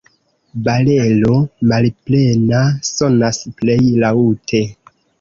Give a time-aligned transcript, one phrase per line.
[0.67, 1.35] Barelo
[1.73, 4.69] malplena sonas plej laŭte.